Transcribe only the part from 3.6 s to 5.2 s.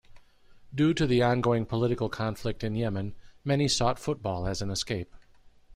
sought football as an escape.